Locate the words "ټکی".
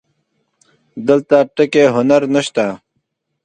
1.55-1.85